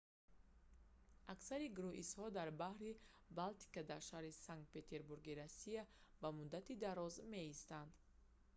[1.33, 2.91] аксари круизҳо дар баҳри
[3.39, 5.83] балтика дар шаҳри санкт петербурги русия
[6.21, 7.91] ба муддати дароз меистанд